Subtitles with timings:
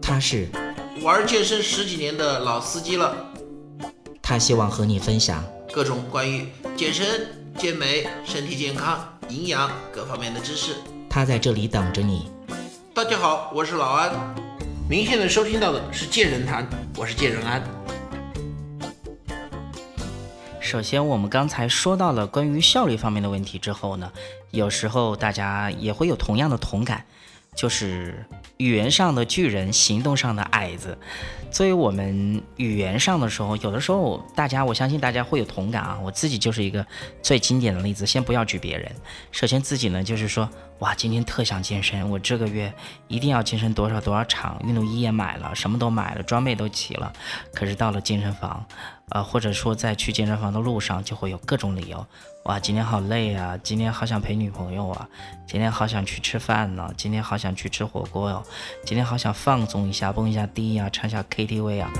[0.00, 0.48] 他是
[1.02, 3.14] 玩健身十几年的老司机了，
[4.22, 10.76] 他希望和你分享各种关于健身、健美、身体健康、营养各方面的知识。
[11.10, 12.30] 他在这里等着你。
[12.94, 14.10] 大家好，我是老安。
[14.88, 16.66] 您现在收听到的是健人谈，
[16.96, 17.62] 我是健人安。
[20.60, 24.10] 首先，我们刚才说到了关于效率方面的问题之后呢，
[24.50, 27.04] 有时候大家也会有同样的同感，
[27.54, 28.24] 就是
[28.58, 30.98] 语言上的巨人，行动上的矮子。
[31.50, 35.98] 作为我们语言上的时候，有的时候大家，我相信大家会有同感啊。
[36.02, 36.84] 我自己就是一个
[37.22, 38.90] 最经典的例子，先不要举别人，
[39.30, 40.48] 首先自己呢，就是说，
[40.80, 42.72] 哇，今天特想健身，我这个月
[43.06, 47.12] 一定要健身多少多少场，运动衣也买了，什么都买了，装备都齐了，
[47.54, 48.66] 可是到了健身房。
[49.10, 52.06] 啊，或者说在去健身房的路上，就会有各种理由。
[52.44, 53.58] 哇，今天好累啊！
[53.62, 55.08] 今天好想陪女朋友啊！
[55.46, 56.92] 今天好想去吃饭呢！
[56.96, 58.42] 今天好想去吃火锅哟！
[58.84, 61.90] 今天好想放纵一下，蹦一下迪呀，唱下 KTV 啊！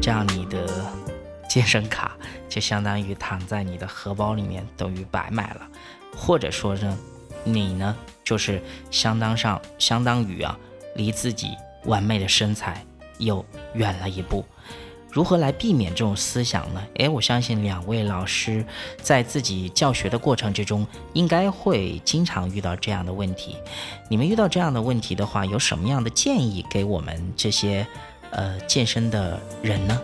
[0.00, 0.66] 这样你的
[1.48, 2.16] 健身卡
[2.48, 5.68] 就相当于躺在你的荷包里面，等于白买了。
[6.16, 6.98] 或者说呢，
[7.44, 10.58] 你呢，就是相当上相当于啊，
[10.94, 11.50] 离自己
[11.84, 12.84] 完美的身材
[13.18, 14.44] 又远了一步。
[15.18, 16.80] 如何来避免这种思想呢？
[16.94, 18.64] 诶，我相信两位老师
[19.02, 23.56] 在自己教学的过程之中，应该会经常遇到这样的问题。
[24.08, 27.84] 你们遇到这样的问题的话，有什么样的建议给我们这些
[28.30, 30.00] 呃健身的人呢？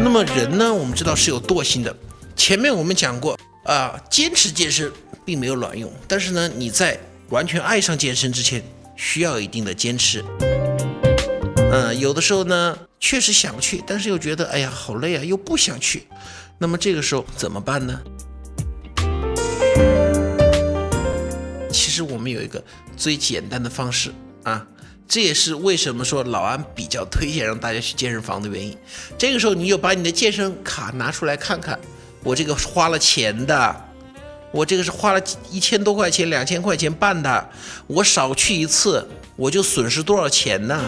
[0.00, 1.94] 那么人呢，我们知道是有惰性的。
[2.34, 4.90] 前面我们讲过啊，坚持健身
[5.22, 8.62] 并没有卵用，但是呢，你在完全爱上健身之前，
[8.96, 10.24] 需要一定的坚持。
[11.70, 16.04] 嗯，有的时候呢，确实想去，但是又觉得哎呀好累啊，又不想去。
[16.58, 18.00] 那么这个时候怎么办呢？
[21.70, 22.62] 其实我们有一个
[22.96, 24.10] 最简单的方式
[24.44, 24.66] 啊，
[25.06, 28.76] 这也是为什么说老安比较推荐让大家去健身房的原因。
[29.18, 31.78] 这个时候你就把你的健身卡拿出来看看，
[32.24, 33.76] 我这个花了钱的，
[34.52, 37.50] 我这个是花了一千多块钱、两千块钱办的，
[37.86, 39.06] 我少去一次
[39.36, 40.82] 我就损失多少钱呢？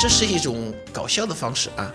[0.00, 1.92] 这是一种搞笑的方式啊。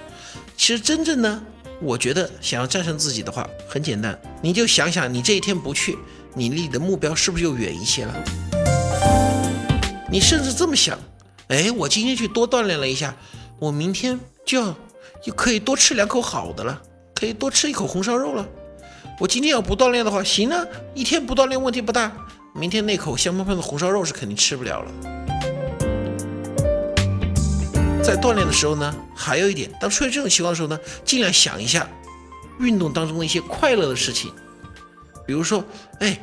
[0.58, 1.42] 其实真正呢，
[1.82, 5.98] 我觉得想要战胜自己的话，很简单，你就想想，你这一天不去，
[6.34, 8.14] 你离你的目标是不是就远一些了？
[10.12, 11.00] 你甚至这么想，
[11.48, 13.16] 哎，我今天去多锻炼了一下，
[13.60, 14.76] 我明天就要
[15.36, 16.82] 可以多吃两口好的了，
[17.16, 18.48] 可以多吃一口红烧肉了。
[19.20, 22.12] 我今天要不锻炼的话，行啊，一天不锻炼问题不大，
[22.56, 24.92] 明天那口香喷喷的红烧肉是肯定吃不了了。
[28.10, 31.88] 在锻炼的时候呢，还有一点，当出现这种情况的时候呢，尽量想一下
[32.60, 34.34] 运动当中的一些快乐的事情，
[35.28, 35.64] 比如说，
[36.00, 36.20] 哎，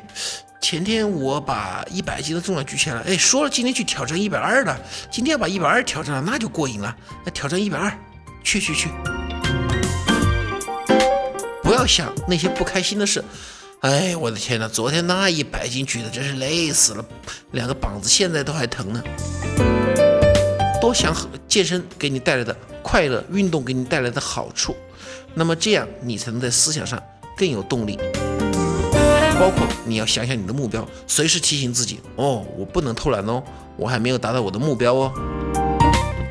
[0.61, 4.77] 前天我把一百斤的重量举起来了，哎，说了今天去挑战一百二的，
[5.13, 7.97] 今天要把一百二挑战了，那就过瘾了，那挑战一百二，
[8.43, 8.89] 去去去，
[11.63, 13.25] 不要想那些不开心的事，
[13.83, 17.05] 哎，我的天哪，昨天那一百斤举的真是累死了，
[17.53, 19.01] 两个膀子现在都还疼呢。
[20.81, 21.15] 多想
[21.49, 24.75] 健身给你带来的快乐，运动给你带来的好处，
[25.35, 27.03] 那么这样你才能在思想上
[27.37, 27.99] 更有动力。
[29.39, 33.43] 包括你要想想你的目标，随时提醒自己哦，我不能偷懒哦，
[33.77, 35.13] 我还没有达到我的目标哦。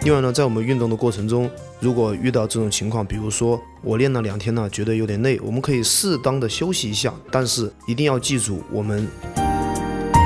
[0.02, 9.08] 另外呢，在我们运动的过程中，如果遇到这种情况，比如说我练了两天呢，觉得有点累，我们可以适当的休息一下，但是一定要记住，我们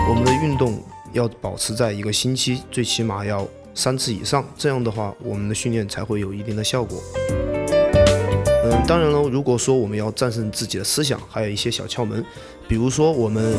[0.10, 0.82] 我们的运动
[1.12, 3.48] 要保持在一个星期，最起码要。
[3.80, 7.02] 三次以上，这样的话，我们的训练才会有一定的效果。
[8.66, 12.22] 嗯，当然了，如果说我们要战胜自己的思想，还有一些小窍门，
[12.68, 13.56] 比如说我们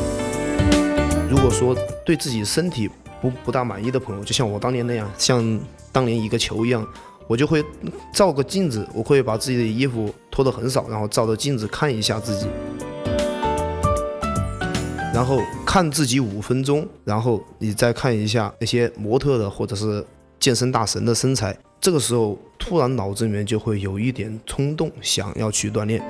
[1.27, 2.87] 如果说对自己身体
[3.19, 5.59] 不不大满意的朋友，就像我当年那样，像
[5.91, 6.87] 当年一个球一样，
[7.25, 7.65] 我就会
[8.13, 12.45] 照个镜子，我会把自己的衣服脱得很少，然后照着镜子看一下自己。
[15.13, 20.03] 然后看自己五分钟，然后你再看一下那些模特的或者是
[20.39, 26.01] 健身大神的身材，这个时候突然脑子里面就会有一点冲动，想要去锻炼。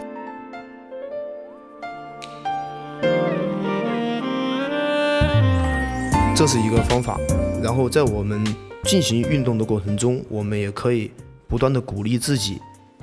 [6.36, 7.20] 这是一个方法。
[7.62, 8.44] 然后在我们
[8.84, 11.12] 进行运动的过程中，我们也可以
[11.48, 12.60] 不断的鼓励自己。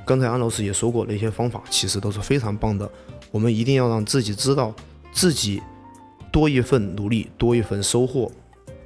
[0.07, 2.89] 刚才安老师也说过，那些方法其实都是非常棒的。
[3.33, 4.73] 我们一定要让自己知道
[5.13, 5.61] 自己。
[6.31, 8.31] 多一份努力，多一份收获。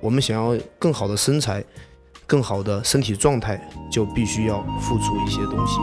[0.00, 1.62] 我们想要更好的身材，
[2.26, 3.60] 更好的身体状态，
[3.90, 5.78] 就必须要付出一些东西。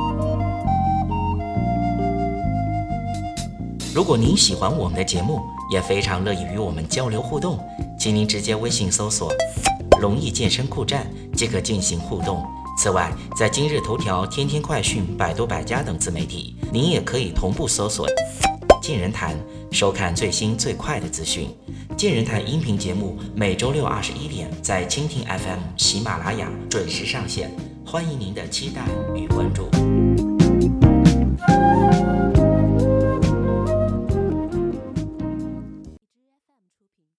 [3.93, 5.41] 如果您喜欢我们的节目，
[5.71, 7.59] 也非常乐意与我们交流互动，
[7.99, 9.31] 请您直接微信搜索
[9.99, 12.45] “龙易健身酷站”即可进行互动。
[12.77, 18.07] 此外，在今日头条、天天快讯、百度百家等自媒体，您也可以同步搜索
[18.81, 19.35] “健人谈”，
[19.71, 21.47] 收看最新最快的资讯，
[21.95, 27.51] 《见人谈》音频节目每周六二十一点在蜻蜓 FM、喜马拉雅准时上线，
[27.85, 28.81] 欢迎您的期待
[29.15, 30.28] 与关注。